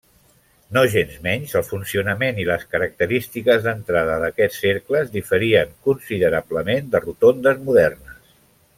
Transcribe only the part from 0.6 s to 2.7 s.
Nogensmenys, el funcionament i les